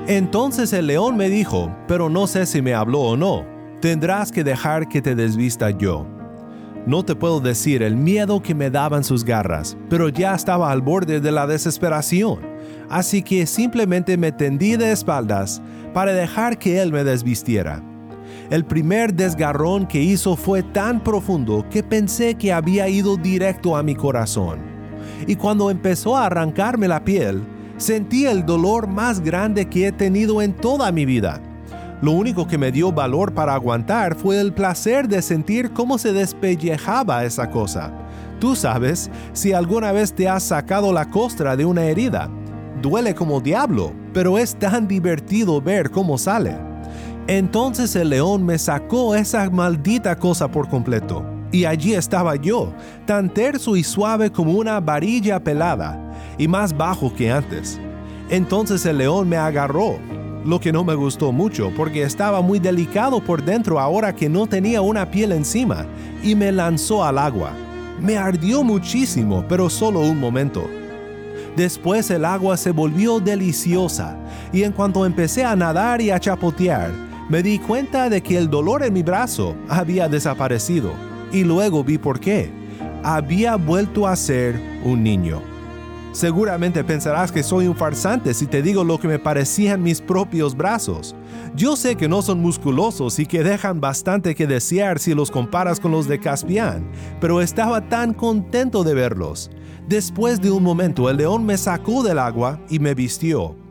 Entonces 0.08 0.72
el 0.72 0.88
león 0.88 1.16
me 1.16 1.28
dijo, 1.28 1.72
pero 1.86 2.08
no 2.08 2.26
sé 2.26 2.46
si 2.46 2.60
me 2.62 2.74
habló 2.74 3.02
o 3.02 3.16
no, 3.16 3.44
tendrás 3.80 4.32
que 4.32 4.42
dejar 4.42 4.88
que 4.88 5.00
te 5.00 5.14
desvista 5.14 5.70
yo. 5.70 6.04
No 6.84 7.04
te 7.04 7.14
puedo 7.14 7.38
decir 7.38 7.84
el 7.84 7.94
miedo 7.94 8.42
que 8.42 8.56
me 8.56 8.70
daban 8.70 9.04
sus 9.04 9.24
garras, 9.24 9.76
pero 9.88 10.08
ya 10.08 10.34
estaba 10.34 10.72
al 10.72 10.82
borde 10.82 11.20
de 11.20 11.30
la 11.30 11.46
desesperación, 11.46 12.40
así 12.90 13.22
que 13.22 13.46
simplemente 13.46 14.16
me 14.16 14.32
tendí 14.32 14.74
de 14.74 14.90
espaldas 14.90 15.62
para 15.92 16.12
dejar 16.12 16.58
que 16.58 16.82
él 16.82 16.90
me 16.90 17.04
desvistiera. 17.04 17.80
El 18.50 18.64
primer 18.66 19.14
desgarrón 19.14 19.86
que 19.86 20.02
hizo 20.02 20.36
fue 20.36 20.62
tan 20.62 21.02
profundo 21.02 21.64
que 21.70 21.82
pensé 21.82 22.34
que 22.34 22.52
había 22.52 22.88
ido 22.88 23.16
directo 23.16 23.76
a 23.76 23.82
mi 23.82 23.94
corazón. 23.94 24.58
Y 25.26 25.36
cuando 25.36 25.70
empezó 25.70 26.16
a 26.16 26.26
arrancarme 26.26 26.86
la 26.86 27.04
piel, 27.04 27.42
sentí 27.78 28.26
el 28.26 28.44
dolor 28.44 28.86
más 28.86 29.20
grande 29.20 29.66
que 29.66 29.86
he 29.86 29.92
tenido 29.92 30.42
en 30.42 30.52
toda 30.52 30.92
mi 30.92 31.06
vida. 31.06 31.40
Lo 32.02 32.12
único 32.12 32.46
que 32.46 32.58
me 32.58 32.70
dio 32.70 32.92
valor 32.92 33.32
para 33.32 33.54
aguantar 33.54 34.14
fue 34.14 34.38
el 34.38 34.52
placer 34.52 35.08
de 35.08 35.22
sentir 35.22 35.72
cómo 35.72 35.96
se 35.96 36.12
despellejaba 36.12 37.24
esa 37.24 37.50
cosa. 37.50 37.92
Tú 38.40 38.54
sabes, 38.54 39.10
si 39.32 39.54
alguna 39.54 39.90
vez 39.90 40.12
te 40.12 40.28
has 40.28 40.42
sacado 40.42 40.92
la 40.92 41.08
costra 41.08 41.56
de 41.56 41.64
una 41.64 41.84
herida, 41.84 42.28
duele 42.82 43.14
como 43.14 43.40
diablo, 43.40 43.94
pero 44.12 44.36
es 44.36 44.54
tan 44.56 44.86
divertido 44.86 45.62
ver 45.62 45.90
cómo 45.90 46.18
sale. 46.18 46.73
Entonces 47.26 47.96
el 47.96 48.10
león 48.10 48.44
me 48.44 48.58
sacó 48.58 49.14
esa 49.14 49.48
maldita 49.48 50.16
cosa 50.16 50.48
por 50.48 50.68
completo, 50.68 51.24
y 51.52 51.64
allí 51.64 51.94
estaba 51.94 52.36
yo, 52.36 52.74
tan 53.06 53.32
terso 53.32 53.76
y 53.76 53.82
suave 53.82 54.30
como 54.30 54.52
una 54.52 54.78
varilla 54.78 55.42
pelada, 55.42 55.98
y 56.36 56.46
más 56.48 56.76
bajo 56.76 57.14
que 57.14 57.32
antes. 57.32 57.80
Entonces 58.28 58.84
el 58.84 58.98
león 58.98 59.26
me 59.26 59.38
agarró, 59.38 59.96
lo 60.44 60.60
que 60.60 60.70
no 60.70 60.84
me 60.84 60.94
gustó 60.94 61.32
mucho 61.32 61.72
porque 61.74 62.02
estaba 62.02 62.42
muy 62.42 62.58
delicado 62.58 63.18
por 63.20 63.42
dentro 63.42 63.80
ahora 63.80 64.14
que 64.14 64.28
no 64.28 64.46
tenía 64.46 64.82
una 64.82 65.10
piel 65.10 65.32
encima, 65.32 65.86
y 66.22 66.34
me 66.34 66.52
lanzó 66.52 67.02
al 67.02 67.16
agua. 67.16 67.52
Me 68.02 68.18
ardió 68.18 68.62
muchísimo, 68.62 69.46
pero 69.48 69.70
solo 69.70 70.00
un 70.00 70.20
momento. 70.20 70.68
Después 71.56 72.10
el 72.10 72.26
agua 72.26 72.58
se 72.58 72.70
volvió 72.70 73.18
deliciosa, 73.18 74.18
y 74.52 74.64
en 74.64 74.72
cuanto 74.72 75.06
empecé 75.06 75.42
a 75.42 75.56
nadar 75.56 76.02
y 76.02 76.10
a 76.10 76.20
chapotear, 76.20 76.90
me 77.28 77.42
di 77.42 77.58
cuenta 77.58 78.10
de 78.10 78.22
que 78.22 78.36
el 78.36 78.50
dolor 78.50 78.82
en 78.82 78.92
mi 78.92 79.02
brazo 79.02 79.56
había 79.68 80.08
desaparecido, 80.08 80.92
y 81.32 81.44
luego 81.44 81.82
vi 81.82 81.98
por 81.98 82.20
qué. 82.20 82.50
Había 83.02 83.56
vuelto 83.56 84.06
a 84.06 84.16
ser 84.16 84.60
un 84.84 85.02
niño. 85.02 85.40
Seguramente 86.12 86.84
pensarás 86.84 87.32
que 87.32 87.42
soy 87.42 87.66
un 87.66 87.74
farsante 87.74 88.34
si 88.34 88.46
te 88.46 88.62
digo 88.62 88.84
lo 88.84 89.00
que 89.00 89.08
me 89.08 89.18
parecían 89.18 89.82
mis 89.82 90.00
propios 90.00 90.56
brazos. 90.56 91.16
Yo 91.56 91.74
sé 91.74 91.96
que 91.96 92.08
no 92.08 92.22
son 92.22 92.40
musculosos 92.40 93.18
y 93.18 93.26
que 93.26 93.42
dejan 93.42 93.80
bastante 93.80 94.36
que 94.36 94.46
desear 94.46 95.00
si 95.00 95.12
los 95.12 95.32
comparas 95.32 95.80
con 95.80 95.90
los 95.90 96.06
de 96.06 96.20
Caspian, 96.20 96.88
pero 97.20 97.40
estaba 97.40 97.88
tan 97.88 98.14
contento 98.14 98.84
de 98.84 98.94
verlos. 98.94 99.50
Después 99.88 100.40
de 100.40 100.52
un 100.52 100.62
momento 100.62 101.10
el 101.10 101.16
león 101.16 101.44
me 101.44 101.58
sacó 101.58 102.04
del 102.04 102.20
agua 102.20 102.60
y 102.70 102.78
me 102.78 102.94
vistió. 102.94 103.63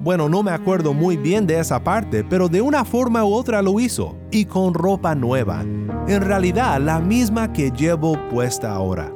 Bueno, 0.00 0.28
no 0.28 0.44
me 0.44 0.52
acuerdo 0.52 0.94
muy 0.94 1.16
bien 1.16 1.44
de 1.44 1.58
esa 1.58 1.82
parte, 1.82 2.22
pero 2.22 2.48
de 2.48 2.60
una 2.60 2.84
forma 2.84 3.24
u 3.24 3.32
otra 3.32 3.62
lo 3.62 3.80
hizo, 3.80 4.16
y 4.30 4.44
con 4.44 4.72
ropa 4.72 5.16
nueva. 5.16 5.62
En 5.62 6.20
realidad, 6.20 6.80
la 6.80 7.00
misma 7.00 7.52
que 7.52 7.72
llevo 7.72 8.16
puesta 8.30 8.72
ahora. 8.72 9.12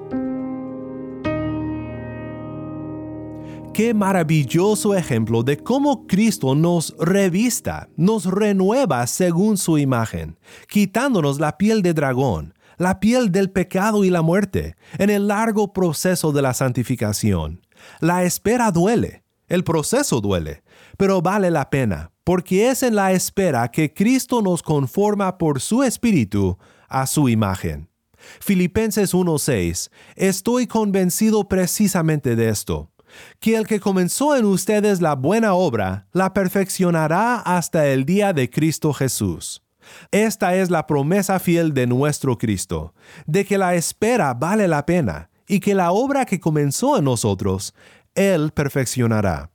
Qué 3.73 3.95
maravilloso 3.95 4.95
ejemplo 4.95 5.45
de 5.45 5.57
cómo 5.57 6.07
Cristo 6.07 6.55
nos 6.57 6.95
revista, 6.99 7.89
nos 7.97 8.27
renueva 8.27 9.07
según 9.07 9.57
su 9.57 9.79
imagen, 9.79 10.37
quitándonos 10.69 11.39
la 11.39 11.57
piel 11.59 11.81
de 11.83 11.95
dragón, 11.95 12.55
la 12.77 12.99
piel 12.99 13.31
del 13.31 13.51
pecado 13.51 14.05
y 14.05 14.11
la 14.11 14.21
muerte, 14.21 14.77
en 14.99 15.11
el 15.11 15.29
largo 15.29 15.73
proceso 15.73 16.33
de 16.33 16.43
la 16.43 16.53
santificación. 16.53 17.63
La 18.01 18.25
espera 18.25 18.73
duele, 18.73 19.23
el 19.49 19.65
proceso 19.65 20.21
duele, 20.21 20.63
pero 20.97 21.23
vale 21.23 21.51
la 21.51 21.71
pena, 21.71 22.13
porque 22.25 22.71
es 22.71 22.83
en 22.83 22.95
la 22.95 23.13
espera 23.13 23.71
que 23.71 23.93
Cristo 23.93 24.43
nos 24.43 24.63
conforma 24.63 25.39
por 25.39 25.61
su 25.61 25.83
Espíritu 25.83 26.59
a 26.89 27.07
su 27.07 27.29
imagen. 27.29 27.89
Filipenses 28.41 29.15
1:6 29.15 29.91
Estoy 30.17 30.67
convencido 30.67 31.49
precisamente 31.49 32.37
de 32.37 32.49
esto, 32.49 32.91
que 33.41 33.57
el 33.57 33.67
que 33.67 33.81
comenzó 33.81 34.37
en 34.37 34.45
ustedes 34.45 35.01
la 35.01 35.15
buena 35.15 35.55
obra, 35.55 36.07
la 36.13 36.33
perfeccionará 36.33 37.37
hasta 37.41 37.87
el 37.89 38.05
día 38.05 38.33
de 38.33 38.49
Cristo 38.51 38.93
Jesús. 38.93 39.63
Esta 40.11 40.55
es 40.55 40.71
la 40.71 40.87
promesa 40.87 41.39
fiel 41.39 41.75
de 41.75 41.87
nuestro 41.87 42.39
Cristo, 42.39 42.95
de 43.27 43.45
que 43.45 43.59
la 43.59 43.75
espera 43.75 44.33
vale 44.35 44.69
la 44.69 44.87
pena 44.87 45.31
y 45.47 45.61
que 45.61 45.75
la 45.75 45.93
obra 45.93 46.25
que 46.25 46.41
comenzó 46.41 46.97
en 46.97 47.05
nosotros, 47.05 47.75
Él 48.15 48.53
perfeccionará. 48.53 49.52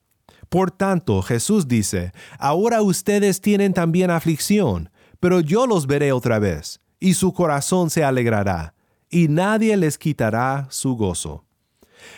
Por 0.50 0.72
tanto, 0.72 1.22
Jesús 1.22 1.68
dice, 1.68 2.12
ahora 2.40 2.82
ustedes 2.82 3.42
tienen 3.42 3.74
también 3.74 4.12
aflicción, 4.12 4.90
pero 5.20 5.40
yo 5.40 5.68
los 5.68 5.88
veré 5.88 6.12
otra 6.12 6.40
vez, 6.40 6.80
y 7.00 7.16
su 7.16 7.34
corazón 7.34 7.90
se 7.90 8.04
alegrará, 8.04 8.74
y 9.10 9.28
nadie 9.28 9.76
les 9.78 9.98
quitará 9.98 10.68
su 10.70 10.96
gozo. 10.96 11.44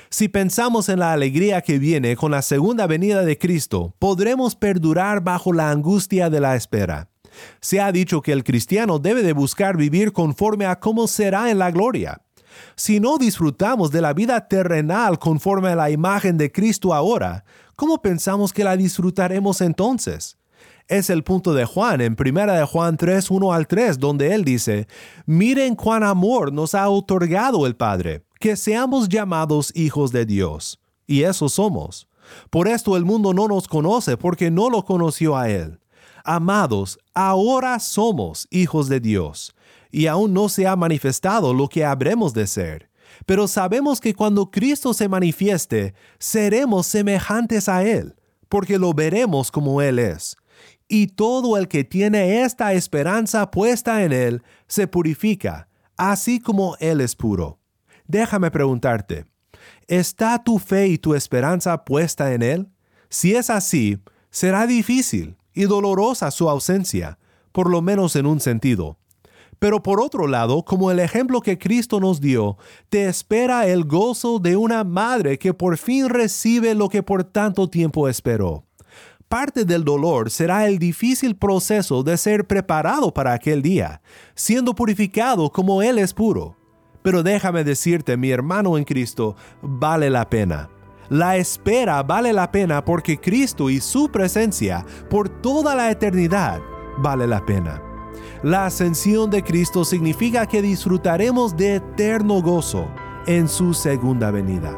Si 0.09 0.27
pensamos 0.27 0.89
en 0.89 0.99
la 0.99 1.13
alegría 1.13 1.61
que 1.61 1.79
viene 1.79 2.15
con 2.15 2.31
la 2.31 2.41
segunda 2.41 2.87
venida 2.87 3.23
de 3.23 3.37
Cristo, 3.37 3.95
podremos 3.99 4.55
perdurar 4.55 5.21
bajo 5.23 5.53
la 5.53 5.71
angustia 5.71 6.29
de 6.29 6.39
la 6.39 6.55
espera. 6.55 7.09
Se 7.61 7.79
ha 7.79 7.91
dicho 7.91 8.21
que 8.21 8.31
el 8.31 8.43
cristiano 8.43 8.99
debe 8.99 9.23
de 9.23 9.33
buscar 9.33 9.77
vivir 9.77 10.11
conforme 10.11 10.65
a 10.65 10.79
cómo 10.79 11.07
será 11.07 11.49
en 11.51 11.59
la 11.59 11.71
gloria. 11.71 12.21
Si 12.75 12.99
no 12.99 13.17
disfrutamos 13.17 13.91
de 13.91 14.01
la 14.01 14.13
vida 14.13 14.47
terrenal 14.47 15.19
conforme 15.19 15.69
a 15.69 15.75
la 15.75 15.89
imagen 15.89 16.37
de 16.37 16.51
Cristo 16.51 16.93
ahora, 16.93 17.45
¿cómo 17.79 18.01
pensamos 18.01 18.51
que 18.51 18.65
la 18.65 18.75
disfrutaremos 18.75 19.61
entonces? 19.61 20.37
Es 20.89 21.09
el 21.09 21.23
punto 21.23 21.53
de 21.53 21.63
Juan 21.63 22.01
en 22.01 22.17
1 22.19 22.51
de 22.51 22.65
Juan 22.65 22.97
3, 22.97 23.31
1 23.31 23.53
al 23.53 23.67
3, 23.67 23.97
donde 23.99 24.35
él 24.35 24.43
dice, 24.43 24.85
miren 25.25 25.75
cuán 25.75 26.03
amor 26.03 26.51
nos 26.51 26.75
ha 26.75 26.89
otorgado 26.89 27.65
el 27.65 27.77
Padre, 27.77 28.25
que 28.37 28.57
seamos 28.57 29.07
llamados 29.07 29.71
hijos 29.75 30.11
de 30.11 30.25
Dios. 30.25 30.81
Y 31.07 31.23
eso 31.23 31.47
somos. 31.47 32.09
Por 32.49 32.67
esto 32.67 32.97
el 32.97 33.05
mundo 33.05 33.33
no 33.33 33.47
nos 33.47 33.69
conoce 33.69 34.17
porque 34.17 34.51
no 34.51 34.69
lo 34.69 34.83
conoció 34.83 35.37
a 35.37 35.49
Él. 35.49 35.79
Amados, 36.25 36.99
ahora 37.13 37.79
somos 37.79 38.45
hijos 38.51 38.89
de 38.89 38.99
Dios, 38.99 39.55
y 39.89 40.07
aún 40.07 40.33
no 40.33 40.49
se 40.49 40.67
ha 40.67 40.75
manifestado 40.75 41.53
lo 41.53 41.69
que 41.69 41.85
habremos 41.85 42.33
de 42.33 42.45
ser. 42.45 42.88
Pero 43.29 43.47
sabemos 43.47 44.01
que 44.01 44.15
cuando 44.15 44.49
Cristo 44.49 44.91
se 44.91 45.07
manifieste, 45.07 45.93
seremos 46.17 46.87
semejantes 46.87 47.69
a 47.69 47.83
Él, 47.83 48.15
porque 48.47 48.79
lo 48.79 48.91
veremos 48.91 49.51
como 49.51 49.83
Él 49.83 49.99
es. 49.99 50.35
Y 50.87 51.05
todo 51.05 51.55
el 51.55 51.67
que 51.67 51.83
tiene 51.83 52.41
esta 52.41 52.73
esperanza 52.73 53.51
puesta 53.51 54.03
en 54.03 54.13
Él 54.13 54.41
se 54.65 54.87
purifica, 54.87 55.69
así 55.95 56.39
como 56.39 56.75
Él 56.79 57.01
es 57.01 57.15
puro. 57.15 57.59
Déjame 58.07 58.49
preguntarte, 58.49 59.27
¿está 59.85 60.43
tu 60.43 60.57
fe 60.57 60.87
y 60.87 60.97
tu 60.97 61.13
esperanza 61.13 61.85
puesta 61.85 62.33
en 62.33 62.41
Él? 62.41 62.69
Si 63.09 63.35
es 63.35 63.51
así, 63.51 63.99
será 64.31 64.65
difícil 64.65 65.37
y 65.53 65.65
dolorosa 65.65 66.31
su 66.31 66.49
ausencia, 66.49 67.19
por 67.51 67.69
lo 67.69 67.83
menos 67.83 68.15
en 68.15 68.25
un 68.25 68.39
sentido. 68.39 68.98
Pero 69.59 69.83
por 69.83 69.99
otro 69.99 70.25
lado, 70.25 70.63
como 70.63 70.89
el 70.89 70.99
ejemplo 70.99 71.41
que 71.41 71.57
Cristo 71.57 71.99
nos 71.99 72.21
dio, 72.21 72.57
te 72.87 73.07
espera 73.07 73.67
el 73.67 73.83
gozo 73.83 74.39
de 74.39 74.55
una 74.55 74.85
madre 74.85 75.37
que 75.37 75.53
por 75.53 75.77
fin 75.77 76.07
recibe 76.07 76.73
lo 76.75 76.87
que 76.87 77.03
por 77.03 77.25
tanto 77.25 77.69
tiempo 77.69 78.07
esperó. 78.07 78.63
Parte 79.27 79.65
del 79.65 79.83
dolor 79.83 80.31
será 80.31 80.65
el 80.65 80.79
difícil 80.79 81.35
proceso 81.35 82.01
de 82.01 82.17
ser 82.17 82.47
preparado 82.47 83.13
para 83.13 83.33
aquel 83.33 83.61
día, 83.61 84.01
siendo 84.33 84.73
purificado 84.73 85.51
como 85.51 85.83
Él 85.83 85.99
es 85.99 86.13
puro. 86.13 86.55
Pero 87.03 87.21
déjame 87.21 87.63
decirte, 87.63 88.17
mi 88.17 88.31
hermano 88.31 88.77
en 88.77 88.85
Cristo, 88.85 89.35
vale 89.61 90.09
la 90.09 90.29
pena. 90.29 90.69
La 91.09 91.37
espera 91.37 92.01
vale 92.01 92.33
la 92.33 92.51
pena 92.51 92.83
porque 92.83 93.19
Cristo 93.19 93.69
y 93.69 93.79
su 93.79 94.09
presencia 94.09 94.85
por 95.09 95.29
toda 95.29 95.75
la 95.75 95.91
eternidad 95.91 96.61
vale 96.97 97.27
la 97.27 97.45
pena. 97.45 97.88
La 98.43 98.67
ascensión 98.67 99.29
de 99.29 99.43
Cristo 99.43 99.83
significa 99.83 100.47
que 100.47 100.61
disfrutaremos 100.61 101.57
de 101.57 101.75
eterno 101.75 102.41
gozo 102.41 102.87
en 103.27 103.49
su 103.49 103.73
segunda 103.73 104.31
venida. 104.31 104.71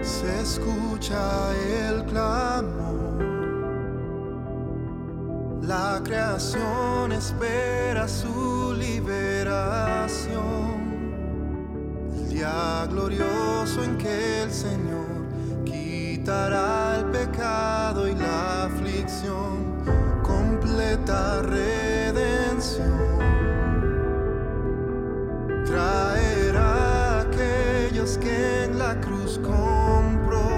Se 0.00 0.40
escucha 0.40 1.50
el 1.88 2.04
clamor, 2.04 3.24
la 5.62 6.00
creación 6.04 7.10
espera 7.10 8.06
su 8.06 8.74
liberación, 8.78 10.22
el 12.16 12.28
día 12.28 12.86
glorioso 12.88 13.82
en 13.82 13.98
que 13.98 14.44
el 14.44 14.52
Señor 14.52 15.02
quitará 15.64 17.00
el 17.00 17.06
pecado 17.06 17.81
redención. 21.42 22.92
Traerá 25.66 27.18
a 27.18 27.20
aquellos 27.22 28.18
que 28.18 28.64
en 28.64 28.78
la 28.78 29.00
cruz 29.00 29.38
compró 29.42 30.48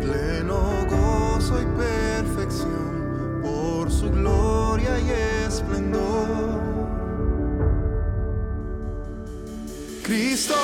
pleno 0.00 0.86
gozo 0.88 1.60
y 1.60 1.66
perfección 1.76 3.40
por 3.42 3.90
su 3.90 4.10
gloria 4.10 4.98
y 4.98 5.10
esplendor. 5.46 6.60
Cristo 10.02 10.54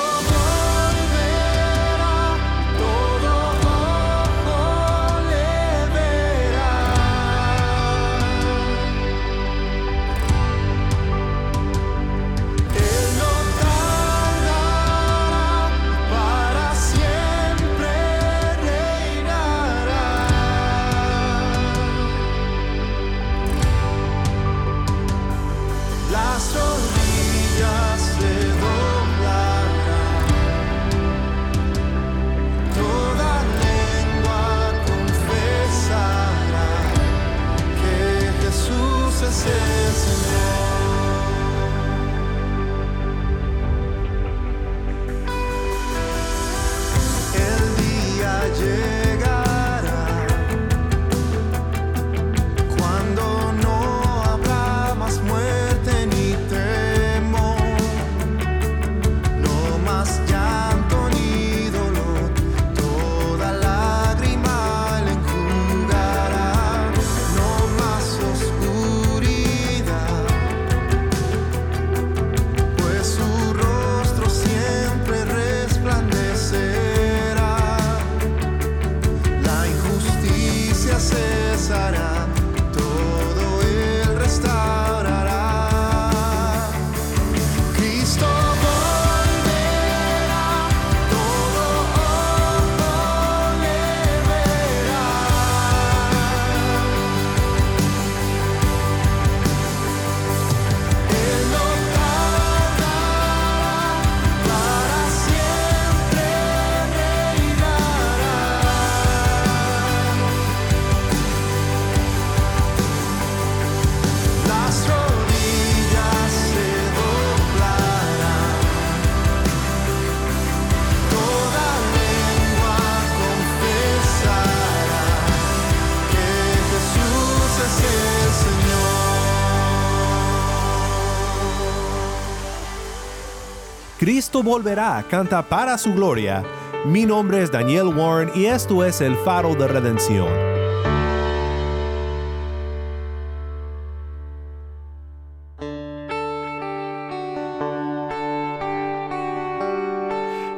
Cristo 134.01 134.41
volverá, 134.41 135.05
canta 135.07 135.47
para 135.47 135.77
su 135.77 135.93
gloria. 135.93 136.43
Mi 136.87 137.05
nombre 137.05 137.43
es 137.43 137.51
Daniel 137.51 137.95
Warren 137.95 138.31
y 138.33 138.45
esto 138.45 138.83
es 138.83 138.99
el 138.99 139.15
faro 139.17 139.53
de 139.53 139.67
redención. 139.67 140.27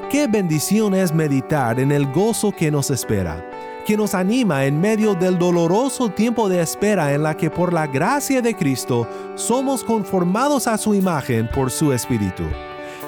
Qué 0.10 0.28
bendición 0.32 0.96
es 0.96 1.14
meditar 1.14 1.82
en 1.82 1.92
el 1.92 2.10
gozo 2.14 2.54
que 2.54 2.72
nos 2.72 2.92
espera, 2.92 3.46
que 3.86 3.98
nos 3.98 4.16
anima 4.16 4.64
en 4.64 4.80
medio 4.80 5.16
del 5.16 5.38
doloroso 5.38 6.08
tiempo 6.08 6.48
de 6.48 6.62
espera 6.62 7.14
en 7.14 7.24
la 7.24 7.36
que 7.36 7.50
por 7.50 7.74
la 7.74 7.88
gracia 7.88 8.42
de 8.42 8.56
Cristo 8.56 9.06
somos 9.36 9.84
conformados 9.84 10.66
a 10.66 10.78
su 10.78 10.96
imagen 10.96 11.50
por 11.54 11.72
su 11.72 11.92
Espíritu. 11.92 12.46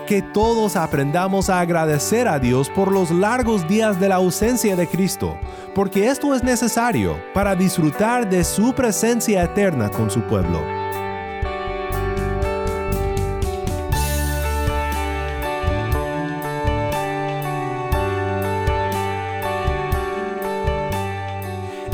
Que 0.07 0.21
todos 0.21 0.75
aprendamos 0.75 1.49
a 1.49 1.59
agradecer 1.61 2.27
a 2.27 2.37
Dios 2.37 2.69
por 2.69 2.91
los 2.91 3.09
largos 3.09 3.67
días 3.67 3.99
de 3.99 4.09
la 4.09 4.15
ausencia 4.15 4.75
de 4.75 4.87
Cristo, 4.87 5.35
porque 5.73 6.09
esto 6.09 6.35
es 6.35 6.43
necesario 6.43 7.19
para 7.33 7.55
disfrutar 7.55 8.29
de 8.29 8.43
su 8.43 8.73
presencia 8.73 9.43
eterna 9.43 9.89
con 9.89 10.11
su 10.11 10.21
pueblo. 10.21 10.61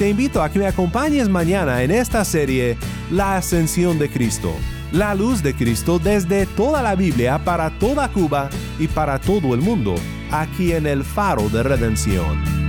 Te 0.00 0.08
invito 0.08 0.42
a 0.42 0.48
que 0.48 0.58
me 0.58 0.66
acompañes 0.66 1.28
mañana 1.28 1.82
en 1.82 1.90
esta 1.90 2.24
serie 2.24 2.78
La 3.10 3.36
Ascensión 3.36 3.98
de 3.98 4.08
Cristo, 4.08 4.54
la 4.92 5.14
luz 5.14 5.42
de 5.42 5.54
Cristo 5.54 5.98
desde 5.98 6.46
toda 6.46 6.80
la 6.80 6.94
Biblia 6.94 7.38
para 7.44 7.68
toda 7.78 8.08
Cuba 8.10 8.48
y 8.78 8.88
para 8.88 9.18
todo 9.18 9.54
el 9.54 9.60
mundo, 9.60 9.94
aquí 10.30 10.72
en 10.72 10.86
el 10.86 11.04
Faro 11.04 11.50
de 11.50 11.62
Redención. 11.62 12.59